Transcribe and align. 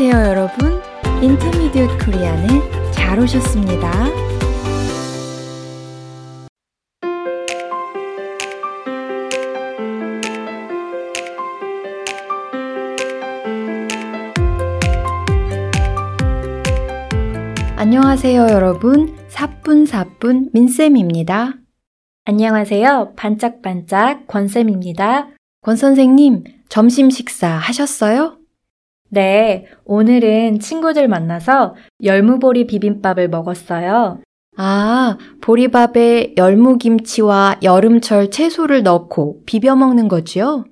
안녕하세요, 0.00 0.30
여러분. 0.30 0.80
인터미디엇 1.20 2.04
코리안에 2.04 2.46
잘 2.92 3.18
오셨습니다. 3.18 3.90
안녕하세요, 17.76 18.40
여러분. 18.52 19.16
사뿐사뿐 19.26 20.50
민쌤입니다. 20.52 21.54
안녕하세요. 22.24 23.14
반짝반짝 23.16 24.28
권쌤입니다. 24.28 25.30
권 25.60 25.74
선생님, 25.74 26.44
점심 26.68 27.10
식사 27.10 27.48
하셨어요? 27.48 28.38
네, 29.10 29.66
오늘은 29.84 30.60
친구들 30.60 31.08
만나서 31.08 31.74
열무보리 32.02 32.66
비빔밥을 32.66 33.28
먹었어요. 33.28 34.20
아, 34.56 35.16
보리밥에 35.40 36.34
열무김치와 36.36 37.60
여름철 37.62 38.30
채소를 38.30 38.82
넣고 38.82 39.42
비벼 39.46 39.76
먹는 39.76 40.08
거지요? 40.08 40.64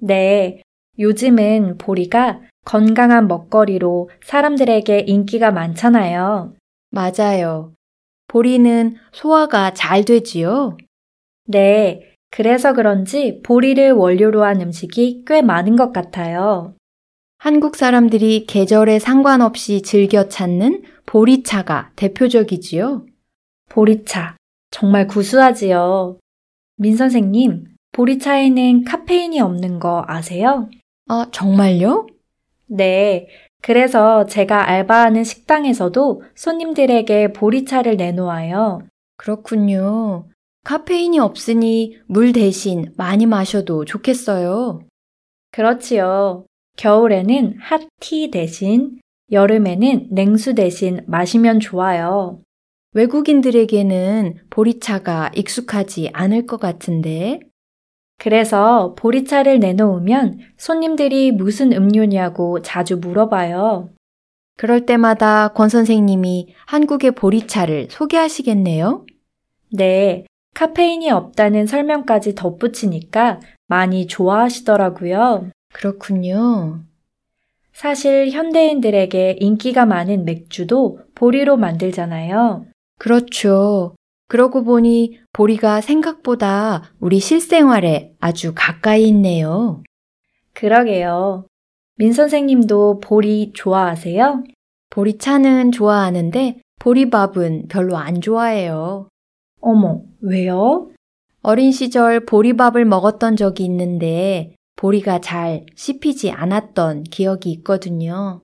네, 0.00 0.62
요즘은 0.98 1.78
보리가 1.78 2.40
건강한 2.64 3.26
먹거리로 3.28 4.10
사람들에게 4.24 5.04
인기가 5.06 5.50
많잖아요. 5.50 6.52
맞아요. 6.90 7.72
보리는 8.28 8.96
소화가 9.12 9.72
잘 9.72 10.04
되지요? 10.04 10.76
네, 11.46 12.12
그래서 12.30 12.72
그런지 12.72 13.40
보리를 13.42 13.92
원료로 13.92 14.44
한 14.44 14.60
음식이 14.60 15.24
꽤 15.26 15.42
많은 15.42 15.76
것 15.76 15.92
같아요. 15.92 16.74
한국 17.44 17.76
사람들이 17.76 18.46
계절에 18.46 18.98
상관없이 18.98 19.82
즐겨 19.82 20.30
찾는 20.30 20.82
보리차가 21.04 21.90
대표적이지요? 21.94 23.04
보리차. 23.68 24.38
정말 24.70 25.06
구수하지요. 25.06 26.16
민 26.76 26.96
선생님, 26.96 27.66
보리차에는 27.92 28.84
카페인이 28.84 29.38
없는 29.40 29.78
거 29.78 30.06
아세요? 30.06 30.70
아, 31.06 31.26
정말요? 31.32 32.06
네. 32.66 33.28
그래서 33.60 34.24
제가 34.24 34.66
알바하는 34.70 35.22
식당에서도 35.22 36.22
손님들에게 36.34 37.34
보리차를 37.34 37.98
내놓아요. 37.98 38.80
그렇군요. 39.18 40.30
카페인이 40.64 41.18
없으니 41.18 41.98
물 42.06 42.32
대신 42.32 42.94
많이 42.96 43.26
마셔도 43.26 43.84
좋겠어요. 43.84 44.80
그렇지요. 45.52 46.46
겨울에는 46.76 47.58
핫티 47.60 48.30
대신, 48.30 49.00
여름에는 49.30 50.08
냉수 50.10 50.54
대신 50.54 51.00
마시면 51.06 51.60
좋아요. 51.60 52.40
외국인들에게는 52.92 54.34
보리차가 54.50 55.30
익숙하지 55.34 56.10
않을 56.12 56.46
것 56.46 56.60
같은데. 56.60 57.40
그래서 58.18 58.94
보리차를 58.96 59.58
내놓으면 59.58 60.38
손님들이 60.56 61.32
무슨 61.32 61.72
음료냐고 61.72 62.62
자주 62.62 62.96
물어봐요. 62.98 63.90
그럴 64.56 64.86
때마다 64.86 65.48
권 65.48 65.68
선생님이 65.68 66.54
한국의 66.66 67.12
보리차를 67.12 67.88
소개하시겠네요? 67.90 69.04
네, 69.72 70.24
카페인이 70.54 71.10
없다는 71.10 71.66
설명까지 71.66 72.36
덧붙이니까 72.36 73.40
많이 73.66 74.06
좋아하시더라고요. 74.06 75.50
그렇군요. 75.74 76.80
사실 77.72 78.30
현대인들에게 78.30 79.38
인기가 79.40 79.84
많은 79.84 80.24
맥주도 80.24 81.00
보리로 81.16 81.56
만들잖아요. 81.56 82.66
그렇죠. 82.98 83.96
그러고 84.28 84.62
보니 84.62 85.18
보리가 85.32 85.80
생각보다 85.80 86.94
우리 87.00 87.18
실생활에 87.18 88.14
아주 88.20 88.52
가까이 88.54 89.08
있네요. 89.08 89.82
그러게요. 90.54 91.46
민 91.96 92.12
선생님도 92.12 93.00
보리 93.00 93.52
좋아하세요? 93.52 94.44
보리차는 94.90 95.72
좋아하는데 95.72 96.60
보리밥은 96.78 97.66
별로 97.68 97.96
안 97.96 98.20
좋아해요. 98.20 99.08
어머, 99.60 100.02
왜요? 100.20 100.90
어린 101.42 101.72
시절 101.72 102.24
보리밥을 102.24 102.84
먹었던 102.84 103.34
적이 103.36 103.64
있는데 103.64 104.54
보리가 104.76 105.20
잘 105.20 105.66
씹히지 105.76 106.30
않았던 106.30 107.04
기억이 107.04 107.50
있거든요. 107.52 108.42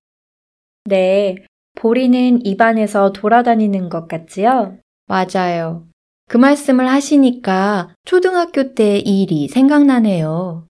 네, 0.84 1.36
보리는 1.74 2.44
입안에서 2.44 3.12
돌아다니는 3.12 3.88
것 3.88 4.08
같지요? 4.08 4.78
맞아요. 5.06 5.86
그 6.28 6.36
말씀을 6.36 6.88
하시니까 6.88 7.94
초등학교 8.04 8.74
때이 8.74 9.22
일이 9.22 9.48
생각나네요. 9.48 10.66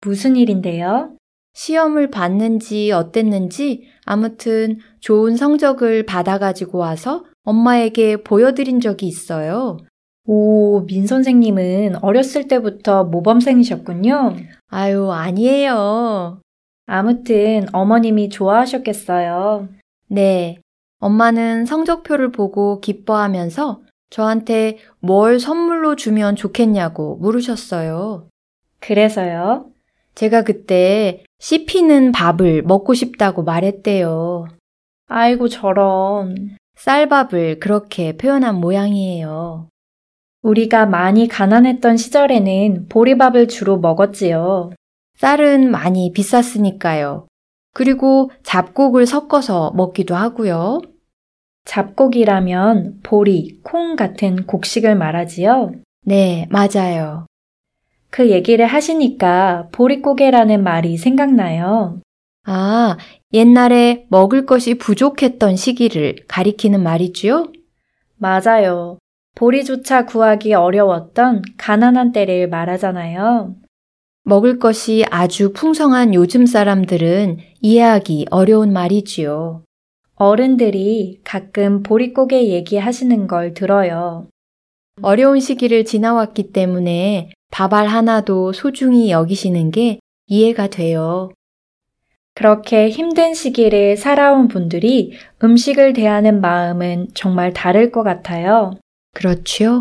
무슨 0.00 0.36
일인데요? 0.36 1.16
시험을 1.54 2.10
봤는지 2.10 2.90
어땠는지 2.92 3.88
아무튼 4.04 4.78
좋은 5.00 5.36
성적을 5.36 6.04
받아가지고 6.04 6.78
와서 6.78 7.24
엄마에게 7.44 8.22
보여드린 8.22 8.80
적이 8.80 9.06
있어요. 9.06 9.78
오, 10.26 10.80
민 10.86 11.06
선생님은 11.06 12.02
어렸을 12.02 12.48
때부터 12.48 13.04
모범생이셨군요. 13.04 14.36
아유, 14.68 15.10
아니에요. 15.10 16.40
아무튼 16.86 17.66
어머님이 17.72 18.28
좋아하셨겠어요. 18.28 19.68
네. 20.08 20.58
엄마는 20.98 21.66
성적표를 21.66 22.32
보고 22.32 22.80
기뻐하면서 22.80 23.82
저한테 24.10 24.78
뭘 25.00 25.38
선물로 25.38 25.96
주면 25.96 26.36
좋겠냐고 26.36 27.16
물으셨어요. 27.16 28.28
그래서요? 28.80 29.70
제가 30.14 30.42
그때 30.42 31.24
씹히는 31.38 32.12
밥을 32.12 32.62
먹고 32.62 32.94
싶다고 32.94 33.42
말했대요. 33.42 34.46
아이고, 35.08 35.48
저런. 35.48 36.56
쌀밥을 36.76 37.58
그렇게 37.60 38.16
표현한 38.16 38.56
모양이에요. 38.56 39.68
우리가 40.42 40.86
많이 40.86 41.28
가난했던 41.28 41.96
시절에는 41.96 42.86
보리밥을 42.88 43.48
주로 43.48 43.78
먹었지요. 43.78 44.72
쌀은 45.16 45.70
많이 45.70 46.12
비쌌으니까요. 46.12 47.26
그리고 47.72 48.30
잡곡을 48.42 49.06
섞어서 49.06 49.72
먹기도 49.74 50.14
하고요. 50.14 50.80
잡곡이라면 51.64 53.00
보리, 53.02 53.60
콩 53.62 53.96
같은 53.96 54.46
곡식을 54.46 54.94
말하지요? 54.94 55.72
네, 56.04 56.46
맞아요. 56.50 57.26
그 58.10 58.30
얘기를 58.30 58.66
하시니까 58.66 59.68
보릿고개라는 59.72 60.62
말이 60.62 60.96
생각나요. 60.96 62.00
아, 62.44 62.96
옛날에 63.32 64.06
먹을 64.08 64.46
것이 64.46 64.78
부족했던 64.78 65.56
시기를 65.56 66.16
가리키는 66.28 66.82
말이지요? 66.82 67.48
맞아요. 68.16 68.98
보리조차 69.36 70.06
구하기 70.06 70.54
어려웠던 70.54 71.42
가난한 71.58 72.12
때를 72.12 72.48
말하잖아요. 72.48 73.54
먹을 74.24 74.58
것이 74.58 75.04
아주 75.10 75.52
풍성한 75.52 76.14
요즘 76.14 76.46
사람들은 76.46 77.36
이해하기 77.60 78.26
어려운 78.30 78.72
말이지요. 78.72 79.62
어른들이 80.16 81.20
가끔 81.22 81.82
보릿고개 81.82 82.48
얘기하시는 82.48 83.26
걸 83.26 83.52
들어요. 83.52 84.26
어려운 85.02 85.38
시기를 85.38 85.84
지나왔기 85.84 86.52
때문에 86.52 87.30
밥알 87.52 87.86
하나도 87.86 88.54
소중히 88.54 89.10
여기시는 89.10 89.70
게 89.70 90.00
이해가 90.28 90.68
돼요. 90.68 91.30
그렇게 92.34 92.88
힘든 92.88 93.34
시기를 93.34 93.98
살아온 93.98 94.48
분들이 94.48 95.12
음식을 95.44 95.92
대하는 95.92 96.40
마음은 96.40 97.08
정말 97.14 97.52
다를 97.52 97.92
것 97.92 98.02
같아요. 98.02 98.72
그렇죠? 99.16 99.80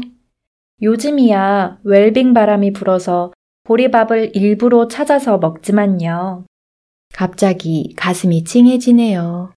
요즘이야 0.81 1.79
웰빙 1.83 2.33
바람이 2.33 2.71
불어서 2.71 3.33
보리밥을 3.65 4.31
일부러 4.33 4.87
찾아서 4.87 5.37
먹지만요. 5.39 6.45
갑자기 7.13 7.93
가슴이 7.97 8.45
찡해지네요. 8.45 9.51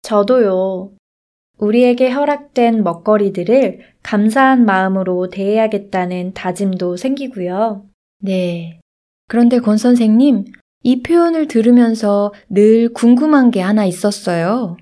저도요. 0.00 0.92
우리에게 1.58 2.10
허락된 2.10 2.82
먹거리들을 2.82 3.80
감사한 4.02 4.64
마음으로 4.64 5.28
대해야겠다는 5.28 6.32
다짐도 6.32 6.96
생기고요. 6.96 7.84
네. 8.18 8.80
그런데 9.28 9.58
권 9.60 9.76
선생님, 9.76 10.46
이 10.84 11.02
표현을 11.02 11.48
들으면서 11.48 12.32
늘 12.48 12.90
궁금한 12.94 13.50
게 13.50 13.60
하나 13.60 13.84
있었어요. 13.84 14.78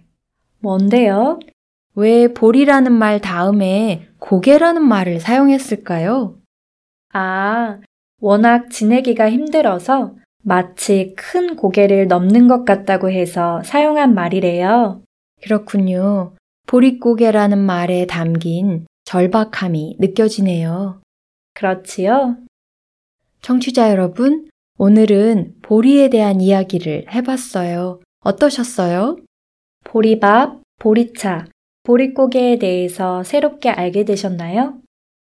뭔데요? 0.61 1.41
왜 2.01 2.33
볼이라는 2.33 2.93
말 2.93 3.21
다음에 3.21 4.09
고개라는 4.21 4.83
말을 4.83 5.21
사용했을까요? 5.21 6.39
아, 7.13 7.79
워낙 8.21 8.71
지내기가 8.71 9.31
힘들어서 9.31 10.15
마치 10.43 11.15
큰 11.15 11.57
고개를 11.57 12.09
넘는 12.09 12.49
것 12.49 12.65
같다고 12.65 13.11
해서 13.11 13.63
사용한 13.65 14.15
말이래요. 14.15 15.03
그렇군요. 15.43 16.33
보릿고개라는 16.67 17.59
말에 17.59 18.07
담긴 18.07 18.87
절박함이 19.05 19.97
느껴지네요. 20.01 21.03
그렇지요? 21.53 22.39
청취자 23.43 23.91
여러분, 23.91 24.49
오늘은 24.79 25.57
보리에 25.61 26.09
대한 26.09 26.41
이야기를 26.41 27.13
해봤어요. 27.13 28.01
어떠셨어요? 28.21 29.17
보리밥, 29.85 30.63
보리차, 30.79 31.45
보릿고개에 31.83 32.59
대해서 32.59 33.23
새롭게 33.23 33.71
알게 33.71 34.05
되셨나요? 34.05 34.75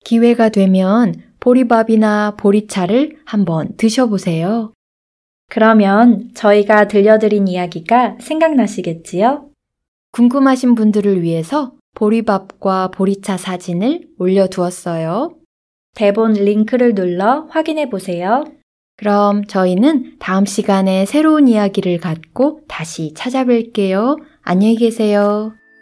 기회가 0.04 0.50
되면 0.50 1.14
보리밥이나 1.40 2.36
보리차를 2.36 3.16
한번 3.24 3.76
드셔보세요. 3.76 4.72
그러면 5.50 6.30
저희가 6.34 6.88
들려드린 6.88 7.48
이야기가 7.48 8.18
생각나시겠지요? 8.20 9.50
궁금하신 10.12 10.74
분들을 10.74 11.22
위해서 11.22 11.72
보리밥과 11.94 12.88
보리차 12.88 13.36
사진을 13.36 14.08
올려두었어요. 14.18 15.36
대본 15.94 16.34
링크를 16.34 16.94
눌러 16.94 17.46
확인해 17.50 17.88
보세요. 17.88 18.44
그럼 18.96 19.44
저희는 19.44 20.16
다음 20.18 20.44
시간에 20.44 21.04
새로운 21.04 21.48
이야기를 21.48 21.98
갖고 21.98 22.60
다시 22.68 23.12
찾아뵐게요. 23.14 24.20
안녕히 24.42 24.76
계세요. 24.76 25.52